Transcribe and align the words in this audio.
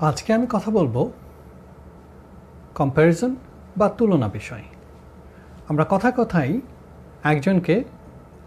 আজকে 0.00 0.32
আমি 0.32 0.46
কথা 0.50 0.70
বলব 0.70 1.10
কম্প্যারিজন 2.74 3.36
বা 3.76 3.88
তুলনা 3.88 4.28
বিষয়। 4.28 4.62
আমরা 5.68 5.86
কথা 5.90 6.12
কথাই 6.16 6.60
একজনকে 7.24 7.84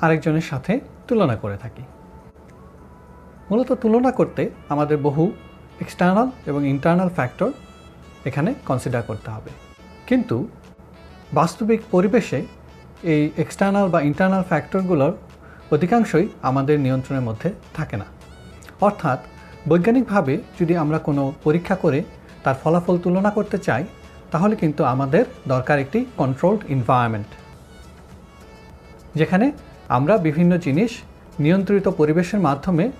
আরেকজনের 0.01 0.41
সাথে 0.41 0.79
তুলনা 1.07 1.35
করে 1.35 1.57
থাকি। 1.57 1.81
মূলত 3.51 3.71
তুলনা 3.71 4.11
করতে 4.11 4.49
আমাদের 4.69 4.97
বহু 4.97 5.31
এক্সটার্নাল 5.81 6.31
এবং 6.45 6.67
ইন্টারনাল 6.67 7.09
ফ্যাক্টর 7.09 7.51
এখানে 8.25 8.53
কনসিডার 8.65 9.03
করতে 9.03 9.31
হবে। 9.31 9.49
কিন্তু 10.07 10.47
বাস্তবিক 11.33 11.81
পরিবেশে 11.91 12.45
এই 13.03 13.29
এক্সটার্নাল 13.37 13.89
বা 13.89 14.01
ইন্টারনাল 14.01 14.43
ফ্যাক্টরগুলোর 14.43 15.13
অধিকাংশই 15.71 16.29
আমাদের 16.41 16.79
নিয়ন্ত্রণের 16.79 17.23
মধ্যে 17.23 17.53
থাকে 17.73 17.97
না। 17.97 18.05
অর্থাৎ 18.81 19.19
বৈজ্ঞানিকভাবে 19.67 20.37
যদি 20.59 20.77
আমরা 20.77 20.99
কোনো 20.99 21.33
পরীক্ষা 21.43 21.75
করে 21.75 22.03
তার 22.43 22.55
ফলাফল 22.63 22.97
তুলনা 22.97 23.29
করতে 23.29 23.57
চাই, 23.57 23.85
তাহলে 24.31 24.55
কিন্তু 24.55 24.83
আমাদের 24.83 25.25
দরকার 25.47 25.79
একটি 25.79 26.05
কন্ট্রোলড 26.17 26.61
এনভায়রনমেন্ট 26.69 27.27
যেখানে 29.15 29.51
আমরা 29.87 30.17
বিভিন্ন 30.17 30.57
জিনিস 30.57 30.91
নিয়ন্ত্রিত 31.39 31.87
পরিবেশের 31.87 32.39
মাধ্যমে 32.39 32.91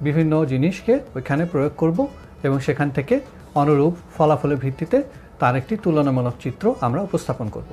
বিভিন্ন 0.00 0.44
জিনিসকে 0.44 1.00
ওইখানে 1.14 1.44
প্রয়োগ 1.44 1.72
করব 1.76 2.06
এবং 2.42 2.60
সেখান 2.60 2.90
থেকে 2.90 3.20
অনুরূপ 3.54 3.94
ফলাফলের 4.16 4.56
ভিত্তিতে 4.56 5.02
তার 5.38 5.56
একটি 5.56 5.76
তুলনামূলক 5.76 6.34
চিত্র 6.40 6.74
আমরা 6.80 7.02
উপস্থাপন 7.02 7.48
করব। 7.48 7.66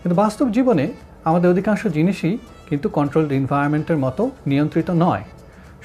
কিন্তু 0.00 0.14
বাস্তব 0.16 0.50
জীবনে 0.50 0.92
আমাদের 1.24 1.50
অধিকাংশ 1.50 1.86
জিনিসই 1.86 2.38
কিন্তু 2.68 2.88
কন্ট্রোলড 2.88 3.32
এনভায়রনমেন্টের 3.32 3.96
মতো 3.96 4.30
নিয়ন্ত্রিত 4.46 4.90
নয়। 4.90 5.24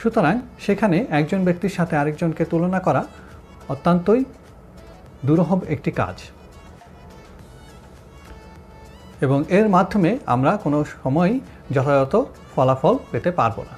সুতরাং 0.02 0.40
সেখানে 0.60 1.06
একজন 1.10 1.46
ব্যক্তির 1.46 1.70
সাথে 1.70 1.98
আরেকজনকে 1.98 2.46
তুলনা 2.46 2.80
করা 2.80 3.06
অত্যন্তই 3.70 4.26
দুরূহ 5.26 5.60
একটি 5.68 5.92
কাজ। 5.92 6.24
এবং 9.22 9.44
এর 9.50 9.70
মাধ্যমে 9.70 10.18
আমরা 10.26 10.58
কোনো 10.58 10.84
সময় 11.04 11.40
যথাযথ 11.72 12.16
ফলাফল 12.56 12.98
পেতে 13.12 13.32
পারব 13.32 13.58
না। 13.60 13.78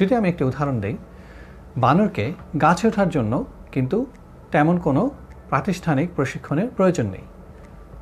যদি 0.00 0.14
আমি 0.14 0.28
একটি 0.28 0.44
উদাহরণ 0.44 0.80
দিই, 0.80 0.96
বানরকে 1.76 2.32
গাছে 2.60 2.88
ওঠার 2.88 3.08
জন্য 3.08 3.44
কিন্তু 3.72 4.06
তেমন 4.50 4.78
কোনো 4.78 5.10
প্রাতিষ্ঠানিক 5.48 6.08
প্রশিক্ষণের 6.16 6.68
প্রয়োজন 6.68 7.06
নেই। 7.06 7.22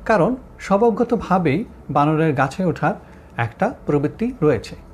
কারণ 0.05 0.35
স্বভাবগতভাবেই 0.59 1.65
বানরের 1.89 2.33
গাছে 2.33 2.65
ওঠার 2.65 2.93
একটা 3.37 3.73
প্রবৃত্তি 3.85 4.31
রয়েছে। 4.41 4.92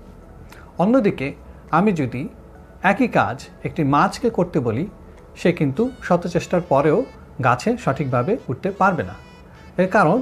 অন্যদিকে, 0.80 1.36
আমি 1.72 1.92
যদি 1.92 2.30
একই 2.84 3.08
কাজ 3.08 3.46
একটি 3.64 3.84
মাছকে 3.84 4.30
করতে 4.30 4.60
বলি, 4.60 4.88
সে 5.36 5.52
কিন্তু 5.52 5.90
শত 6.04 6.28
চেষ্টার 6.28 6.62
পরেও 6.62 7.06
গাছে 7.44 7.78
সঠিকভাবে 7.78 8.38
উঠতে 8.48 8.72
পারবে 8.72 9.04
না। 9.04 9.14
এর 9.78 9.88
কারণ, 9.88 10.22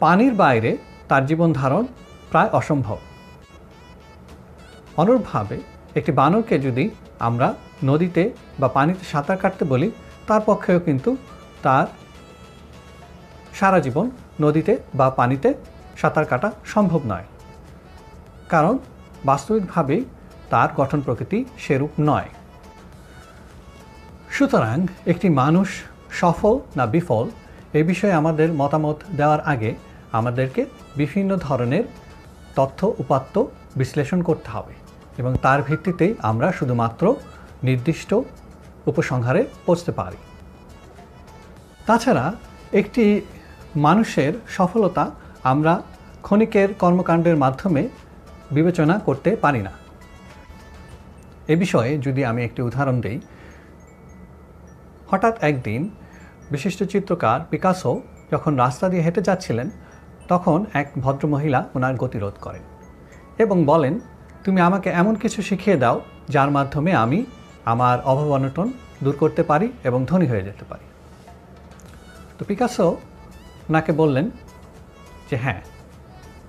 পানির 0.00 0.34
বাইরে 0.34 0.76
তার 1.08 1.26
জীবন 1.26 1.52
ধারণ 1.52 1.84
প্রায় 2.30 2.48
অসম্ভব। 2.48 2.98
অনুরূপভাবে, 4.96 5.60
একটি 5.96 6.12
বানরকে 6.12 6.58
যদি 6.58 6.90
আমরা 7.18 7.54
নদীতে 7.84 8.30
বা 8.58 8.68
পানিতে 8.68 9.04
সাঁতার 9.04 9.36
কাটতে 9.36 9.64
বলি, 9.64 9.90
তার 10.26 10.40
পক্ষেও 10.46 10.80
কিন্তু 10.80 11.16
তার 11.62 11.86
সারা 13.52 13.80
জীবন 13.80 14.10
নদীতে 14.40 14.76
বা 14.94 15.10
পানিতে 15.10 15.54
সাঁতার 15.96 16.24
কাটা 16.24 16.52
সম্ভব 16.64 17.00
নয়। 17.06 17.24
কারণ 18.48 18.78
বাস্তবিকভাবেই 19.24 20.04
তার 20.50 20.68
গঠন 20.76 21.00
প্রকৃতি 21.00 21.44
সেরূপ 21.58 21.90
নয়। 22.00 22.28
সুতরাং 24.30 24.86
একটি 25.06 25.28
মানুষ 25.28 25.68
সফল 26.10 26.58
না 26.76 26.86
বিফল 26.86 27.26
এ 27.74 27.82
বিষয়ে 27.84 28.12
আমাদের 28.12 28.52
মতামত 28.52 28.98
দেওয়ার 29.16 29.40
আগে 29.40 29.74
আমাদেরকে 30.12 30.64
বিভিন্ন 30.96 31.36
ধরনের 31.36 31.84
তথ্য, 32.56 32.94
উপাত্ত 32.98 33.44
বিশ্লেষণ 33.76 34.22
করতে 34.22 34.48
হবে 34.50 34.74
এবং 35.18 35.36
তার 35.42 35.62
ভিত্তিতেই 35.62 36.14
আমরা 36.22 36.52
শুধুমাত্র 36.52 37.14
নির্দিষ্ট 37.62 38.14
উপসংহারে 38.86 39.44
পৌঁছতে 39.66 39.92
পারি। 39.92 40.16
তাছাড়া 41.86 42.32
একটি 42.72 43.20
মানুষের 43.76 44.32
সফলতা 44.48 45.10
আমরা 45.42 45.82
ক্ষণিকের 46.22 46.68
কর্মকাণ্ডের 46.74 47.36
মাধ্যমে 47.36 47.88
বিবেচনা 48.56 48.94
করতে 48.98 49.30
পারি 49.36 49.62
না। 49.62 49.72
এ 51.52 51.54
বিষয়ে 51.56 51.98
যদি 51.98 52.24
আমি 52.24 52.40
একটি 52.44 52.60
উদাহরণ 52.62 52.96
দিই, 53.00 53.18
হঠাৎ 55.10 55.34
একদিন 55.42 55.80
বিশিষ্ট 56.50 56.80
চিত্রকার 56.82 57.38
পিকাসো 57.50 57.92
যখন 58.32 58.52
রাস্তা 58.56 58.86
দিয়ে 58.88 59.02
হেঁটে 59.02 59.22
যাচ্ছিলেন, 59.22 59.68
তখন 60.28 60.58
এক 60.72 60.86
ভদ্রমহিলা 61.04 61.60
ওনার 61.74 61.94
গতিরোধ 61.96 62.36
করেন 62.40 62.62
এবং 63.38 63.56
বলেন, 63.64 63.94
তুমি 64.44 64.60
আমাকে 64.60 64.88
এমন 64.90 65.14
কিছু 65.14 65.42
শিখিয়ে 65.42 65.76
দাও, 65.76 65.96
যার 66.28 66.50
মাধ্যমে 66.50 66.94
আমি 66.94 67.18
আমার 67.64 67.96
অভাব 68.10 68.28
অনটন 68.36 68.68
দূর 69.04 69.16
করতে 69.16 69.42
পারি 69.42 69.72
এবং 69.84 70.00
ধনী 70.04 70.26
হয়ে 70.26 70.42
যেতে 70.42 70.64
পারি। 70.70 70.86
তো 72.38 72.42
পিকাসো 72.48 72.86
ওনাকে 73.68 73.92
বললেন 73.92 74.26
যে 75.30 75.36
হ্যাঁ 75.36 75.60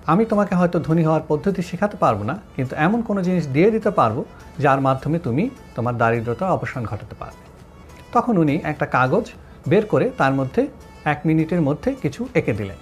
আমি 0.05 0.25
তোমাকে 0.25 0.55
হয়তো 0.55 0.79
ধনী 0.79 1.03
হওয়ার 1.03 1.21
পদ্ধতি 1.27 1.61
শেখাতে 1.61 1.97
পারব 1.97 2.23
না, 2.23 2.39
কিন্তু 2.55 2.75
এমন 2.75 3.01
কোনো 3.01 3.23
জিনিস 3.23 3.47
দিয়ে 3.47 3.71
দিতে 3.71 3.89
পারব, 3.89 4.23
যার 4.59 4.81
মাধ্যমে 4.81 5.19
তুমি 5.19 5.49
তোমার 5.75 5.97
দারিদ্রতার 5.97 6.51
অবসান 6.51 6.85
ঘটাতে 6.85 7.15
পারবে। 7.15 7.41
তখন 8.11 8.37
উনি 8.37 8.59
একটা 8.63 8.85
কাগজ 8.85 9.31
বের 9.67 9.85
করে 9.85 10.11
তার 10.17 10.33
মধ্যে 10.33 10.67
এক 11.05 11.19
মিনিটের 11.25 11.61
মধ্যে 11.61 11.95
কিছু 12.01 12.27
এঁকে 12.33 12.53
দিলেন। 12.53 12.75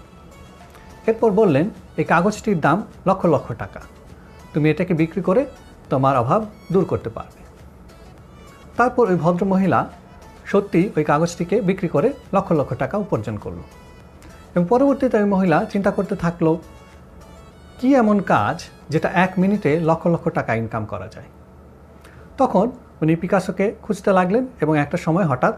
এরপর 1.07 1.31
বললেন, 1.31 1.69
এই 1.97 2.03
কাগজটির 2.03 2.59
দাম 2.59 2.83
লক্ষ 3.05 3.25
লক্ষ 3.25 3.51
টাকা। 3.51 3.81
তুমি 4.53 4.69
এটাকে 4.69 4.93
বিক্রি 4.93 5.21
করে 5.21 5.45
তোমার 5.89 6.17
অভাব 6.17 6.45
দূর 6.71 6.85
করতে 6.85 7.09
পারবে। 7.09 7.39
তারপর 8.77 9.09
ওই 9.09 9.15
ভদ্রমহিলা 9.15 9.89
সত্যি 10.45 10.89
ওই 10.97 11.03
কাগজটিকে 11.03 11.61
বিক্রি 11.61 11.87
করে 11.87 12.13
লক্ষ 12.33 12.51
লক্ষ 12.51 12.73
টাকা 12.73 12.97
উপার্জন 12.97 13.37
করল। 13.37 13.57
এবং 14.55 14.65
পরবর্তীতে 14.69 15.17
ওই 15.17 15.25
মহিলা 15.25 15.65
চিন্তা 15.65 15.91
করতে 15.91 16.15
থাকল 16.15 16.57
কি 17.79 17.95
এমন 17.95 18.21
কাজ 18.21 18.63
যেটা 18.89 19.09
এক 19.09 19.31
মিনিটে 19.39 19.79
লক্ষ 19.79 20.07
লক্ষ 20.07 20.29
টাকা 20.29 20.55
ইনকাম 20.55 20.85
করা 20.85 21.07
যায়? 21.07 21.29
তখন 22.37 22.71
উনি 23.01 23.15
পিকাসোকে 23.15 23.75
খুঁজতে 23.81 24.11
লাগলেন 24.11 24.47
এবং 24.61 24.79
একটা 24.79 24.97
সময় 24.97 25.25
হঠাৎ 25.25 25.55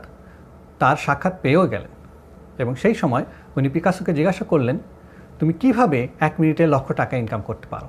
তার 0.80 0.96
সাক্ষাৎ 0.96 1.34
পেয়েও 1.42 1.68
গেলেন 1.68 1.92
এবং 2.58 2.76
সেই 2.76 2.96
সময় 2.96 3.26
উনি 3.58 3.70
পিকাসোকে 3.70 4.14
জিজ্ঞাসা 4.14 4.46
করলেন, 4.46 4.80
তুমি 5.40 5.54
কীভাবে 5.54 6.08
এক 6.20 6.34
মিনিটে 6.40 6.68
লক্ষ 6.68 6.92
টাকা 6.92 7.18
ইনকাম 7.18 7.42
করতে 7.42 7.68
পারো? 7.68 7.88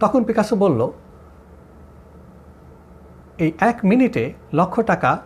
তখন 0.00 0.24
পিকাসো 0.24 0.56
বলল, 0.56 0.90
এই 3.38 3.52
এক 3.60 3.76
মিনিটে 3.84 4.32
লক্ষ 4.52 4.80
টাকা 4.80 5.18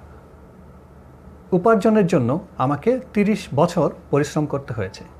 উপার্জনের 1.52 2.06
জন্য 2.06 2.46
আমাকে 2.58 3.00
তিরিশ 3.14 3.48
বছর 3.54 3.90
পরিশ্রম 4.10 4.46
করতে 4.46 4.72
হয়েছে। 4.72 5.17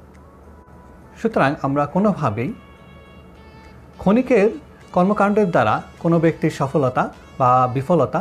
সুতরাং 1.23 1.55
আমরা 1.63 1.87
কোনোভাবেই 1.87 2.51
ক্ষণিকের 3.99 4.49
কর্মকাণ্ডের 4.93 5.51
দ্বারা 5.51 5.83
কোনো 5.99 6.17
ব্যক্তির 6.21 6.51
সফলতা 6.51 7.03
বা 7.39 7.51
বিফলতা 7.75 8.21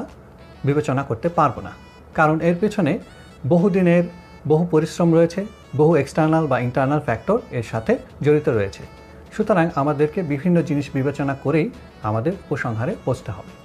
বিবেচনা 0.65 1.03
করতে 1.03 1.29
পারব 1.29 1.59
না। 1.59 1.71
কারণ 2.13 2.39
এর 2.39 2.55
পেছনে 2.59 2.99
বহুদিনের 3.47 4.03
বহু 4.47 4.65
পরিশ্রম 4.65 5.09
রয়েছে, 5.13 5.45
বহু 5.75 5.95
এক্সটার্নাল 5.95 6.47
বা 6.47 6.59
ইন্টারনাল 6.59 6.99
ফ্যাক্টর 6.99 7.39
এর 7.51 7.63
সাথে 7.63 7.97
জড়িত 8.21 8.49
রয়েছে। 8.49 8.83
সুতরাং 9.31 9.69
আমাদেরকে 9.75 10.19
বিভিন্ন 10.21 10.57
জিনিস 10.61 10.89
বিবেচনা 10.93 11.33
করেই 11.43 11.69
আমাদের 12.03 12.33
উপসংহারে 12.33 12.95
পৌঁছতে 13.05 13.31
হবে। 13.31 13.51